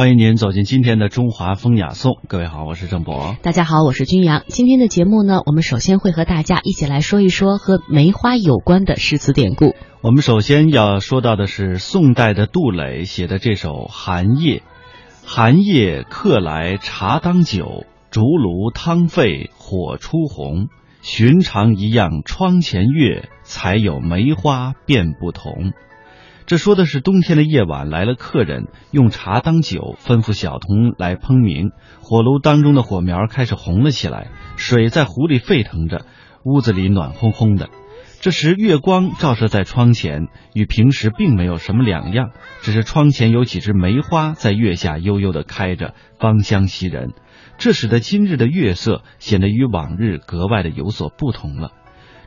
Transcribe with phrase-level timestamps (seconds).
[0.00, 2.20] 欢迎您走进今天的中华风雅颂。
[2.26, 3.36] 各位好，我是郑博。
[3.42, 4.44] 大家好，我是君阳。
[4.46, 9.74] 今天的节目呢，我们首先会和大家一起来说一说和梅花有关的诗词典故。
[10.00, 14.60] 我们首先要说到的是宋代的杜磊写的这首《寒夜》。
[15.26, 20.68] 寒夜客来茶当酒，竹炉汤沸火初红。
[21.02, 25.72] 寻常一样窗前月，才有梅花便不同。
[26.50, 31.70] 这说的是冬天的夜晚来了客人，用茶当酒，吩咐小童来烹茗。
[32.02, 36.06] 火炉当中的火苗开始红了起来，水在壶里沸腾着，
[36.44, 37.68] 屋子里暖烘烘的。
[38.20, 42.30] 这时月光照射在窗前，与平时并没有什么两样，
[42.62, 47.12] 只是窗前有几枝梅花在月下悠悠地开着，芳香袭人。
[47.58, 51.70] 这使得今日的月色显得与往日格外的有所不同了。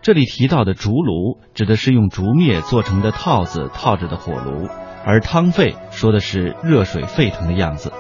[0.03, 4.67] 这里提到的竹炉，指的是用竹篾做成的套子套着的火炉，
[5.05, 7.93] 而汤沸说的是热水沸腾的样子。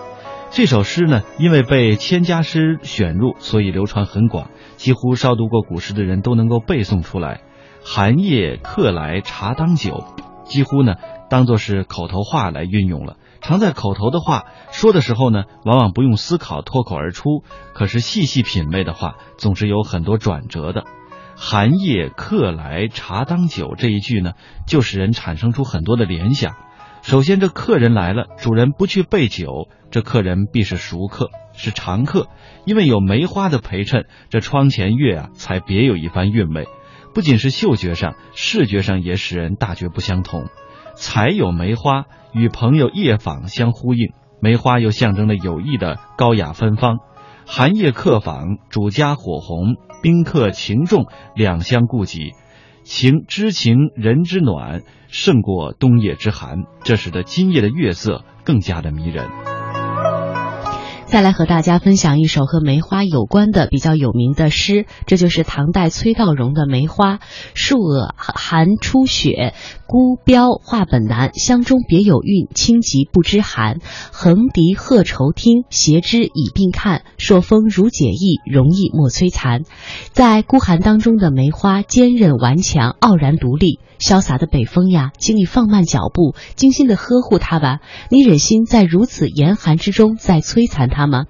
[0.51, 7.39] 这首诗呢，因为被千家诗选入，所以流传很广，几乎烧读过古诗的人都能够背诵出来。
[7.85, 10.03] 寒夜客来茶当酒，
[10.43, 10.95] 几乎呢
[11.29, 13.15] 当做是口头话来运用了。
[13.39, 20.83] 常在口头的话说的时候呢，往往不用思考脱口而出，可是细细品味的话，总是有很多转折的。
[21.35, 24.33] 寒夜客来茶当酒这一句呢，
[24.67, 26.55] 就使人产生出很多的联想。
[27.01, 32.27] 首先，这客人来了，主人不去备酒，这客人必是熟客，是常客。
[32.65, 36.67] 因为有梅花的陪衬，这窗前月啊，才别有一番韵味。
[37.13, 40.45] 不仅是嗅觉上，视觉上也使人大觉不相同。
[40.95, 46.99] 才有梅花与朋友夜访相呼应，梅花又象征着友谊的高雅芬芳。
[47.45, 51.05] 寒夜客房，主家火红，宾客情重，
[51.35, 52.31] 两相顾及，
[52.83, 59.52] 情知情人之暖胜过冬夜之寒，这使得今夜的月色更加的迷人。
[61.13, 67.17] 再来和大家分享一首和梅花有关的比较有名的诗，这就是唐代崔道融的《梅花》：
[67.53, 69.53] 树萼寒初雪，
[69.85, 71.29] 孤标画本难。
[71.35, 73.77] 香中别有韵，清极不知寒。
[74.11, 77.03] 横笛贺愁听，斜枝倚并看。
[77.19, 79.61] 朔风如解意，容易莫摧残。
[80.13, 83.77] 在孤寒当中的梅花，坚韧顽强，傲然独立。
[83.99, 87.79] 潇洒的北风呀，请你放慢脚步，精心的呵护它吧。
[88.09, 91.25] 你忍心在如此严寒之中再摧残它吗？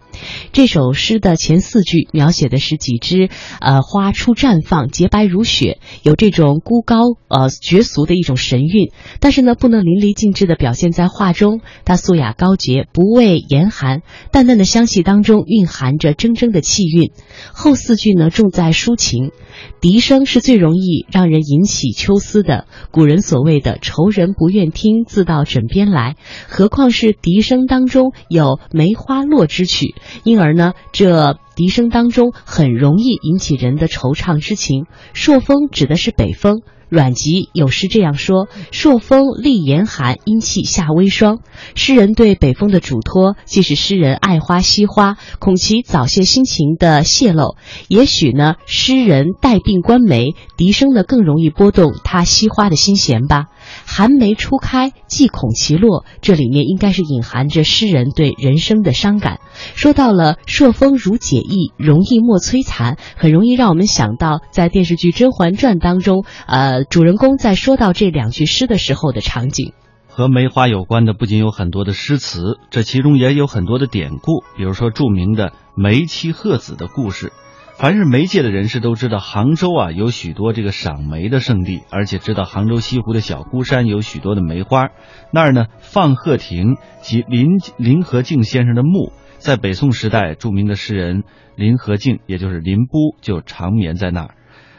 [0.51, 3.29] 这首诗的前四句描写的是几枝
[3.59, 6.97] 呃花初绽放，洁白如雪，有这种孤高
[7.27, 8.91] 呃绝俗的一种神韵。
[9.19, 11.61] 但是呢，不能淋漓尽致的表现在画中。
[11.85, 14.01] 它素雅高洁，不畏严寒，
[14.31, 17.11] 淡淡的香气当中蕴含着铮铮的气韵。
[17.53, 19.31] 后四句呢，重在抒情。
[19.79, 22.65] 笛声是最容易让人引起秋思的。
[22.91, 26.15] 古人所谓的“愁人不愿听，自到枕边来”，
[26.49, 34.85] 何况是笛声当中有梅花落之曲，因而呢，这笛声当中很容易引起人的惆怅之情。
[35.13, 36.61] 朔风指的是北风。
[36.93, 41.39] 阮籍有诗这样说：“朔风厉严寒，阴气下微霜。”
[41.73, 47.55] 诗人对北风的嘱托，既是诗人爱花惜花，恐其早泄心情的泄露；
[47.87, 53.45] 也许呢，诗人带病观梅，笛声呢更容易拨动他惜花的心弦吧。
[53.87, 59.39] 寒梅初开，既恐其落，这里面应该是隐含着诗人对人生的伤感。
[59.73, 69.73] 说到了朔风如解意，容易莫摧残，很容易让我们想到在电视剧《甄嬛传》当中，呃，主人公在说到这两句诗的时候的场景。
[70.07, 77.31] 和梅花有关的不仅有很多的诗词，这其中也有很多的典故，比如说著名的梅妻鹤子的故事。
[77.75, 84.89] 凡是梅界的人士都知道，杭州啊有许多这个赏梅的圣地，而且知道杭州西湖的小孤山有许多的梅花。
[85.31, 91.23] 那儿呢，放鹤亭及林林和靖先生的墓，在北宋时代，著名的诗人
[91.55, 94.35] 林和靖，也就是林波，就长眠在那儿。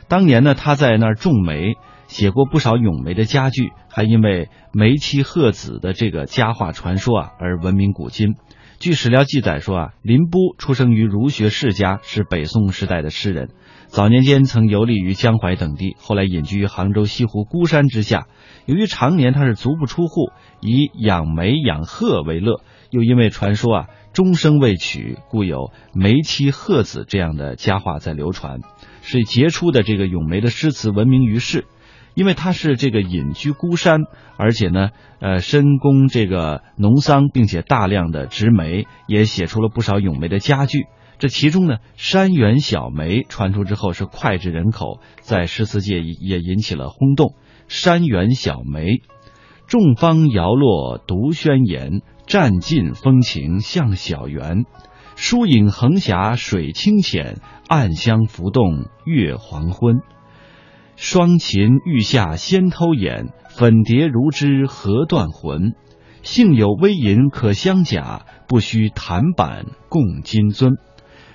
[0.08, 1.74] 当年呢，他在那儿种梅，
[2.06, 8.36] 写过不少咏梅的佳句，还因为梅妻鹤子的这个佳话传说啊而闻名古今。
[8.78, 13.50] 据史料记载说啊，林波出生于儒学世家，是北宋时代的诗人。
[13.86, 18.26] 早年间曾游历于江淮等地，后来隐居于杭州西湖孤山之下。
[18.66, 22.60] 由于常年他是足不出户，以养梅养鹤为乐，
[22.90, 28.60] 又因为传说啊终生未娶，故有梅妻鹤子这样的佳话在流传，
[29.02, 31.66] 是杰出的这个咏梅的诗词闻名于世。
[32.14, 34.02] 因为他是这个隐居孤山，
[34.36, 40.86] 而且呢，呃，深宫这个农桑，并且大量的植梅，也写出了不少咏梅的佳句。
[41.18, 47.34] 这其中呢，山园小梅传出之后是脍炙人口，在诗词界也引起了轰动。
[47.66, 48.98] 山园小梅，
[49.66, 54.64] 众芳摇落独宣言，占尽风情向小园。
[55.16, 57.38] 疏影横霞水清浅，
[57.68, 60.00] 暗香浮动月黄昏。
[60.96, 65.74] 双琴欲下先偷眼，粉蝶如织何断魂。
[66.22, 70.78] 幸有微吟可相甲，不须弹板共金樽。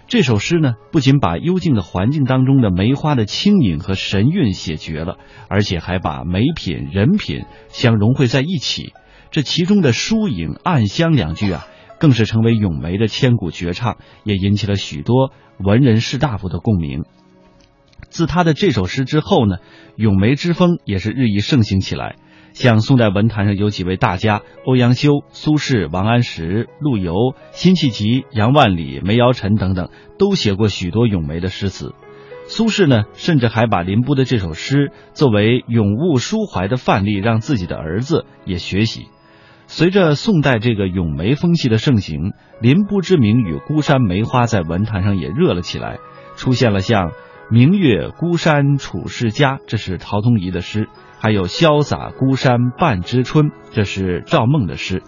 [0.08, 8.94] 这首诗呢，不仅把幽静的环境当中的梅花的轻盈和神韵写绝了，而且还把梅品、人品相融汇在一起。
[9.32, 11.68] 这其中的“疏影暗香”两句啊，
[12.00, 17.04] 更是成为咏梅的千古绝唱，也引起了许多文人士大夫的共鸣。
[18.10, 19.58] 自他的这首诗之后呢，
[19.96, 22.16] 咏梅之风也是日益盛行起来。
[22.54, 27.14] 像宋代文坛上有几位大家，欧阳修、苏轼、王安石、陆游、
[27.52, 31.94] 辛弃疾、杨万里、梅尧臣等等，都写过许多咏梅的诗词。
[32.48, 39.06] 苏轼呢，甚至还把林逋的这首诗作为咏物抒怀的范例，让自己的儿子也学习。
[39.72, 46.00] 随着宋代这个咏梅风气的盛行，林逋之名与孤山梅花在文坛上也热了起来，
[46.36, 47.12] 出现了像
[47.52, 50.90] “明月孤山处世家”，这是陶宗仪的诗。
[51.20, 55.02] 还有潇洒孤山半枝春，这是赵孟的诗；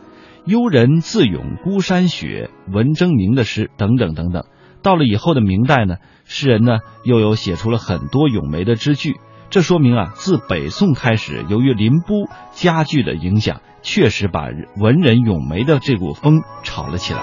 [0.45, 4.43] 幽人自咏孤山雪，文征明的诗等等等等。
[4.83, 9.15] 到了以后的明代呢，诗人呢又有写出了很多咏梅的诗句。
[9.49, 14.47] 这说明啊，自北宋开始，由于林逋家具的影响，确实把
[14.77, 17.19] 文人咏梅的这股风炒了起来。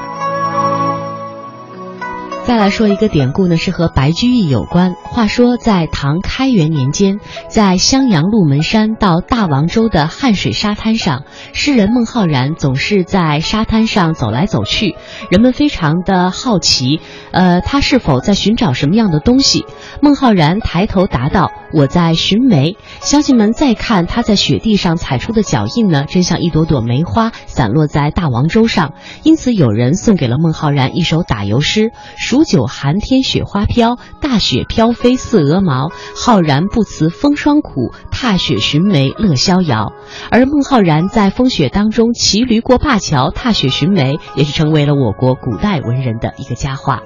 [2.45, 4.95] 再来说一个典故呢，是和白居易有关。
[4.95, 14.97] 话说在唐开元年间，在襄阳鹿门山到大王洲的汉水沙滩上，诗人孟浩然总是在沙滩上走来走去，
[15.31, 17.03] 人们非常的好奇，
[17.33, 19.67] 呃，他是否在寻找什么样的东西？
[20.01, 28.95] 孟浩然抬头答道：“我在寻梅。”乡亲们再看他在雪地上踩出的脚印呢，真像一朵朵梅花散落在大王洲上。
[29.23, 35.91] 因此，有人送给了孟浩然一首打油诗：“数九寒天雪花飘，大雪飘飞似鹅毛。
[36.17, 39.93] 浩然不辞风霜苦，踏雪寻梅乐逍遥。”
[40.31, 47.01] 而孟浩然在风雪当中骑驴过灞桥，踏雪寻梅，也是成为了我国古代文人的一个佳话。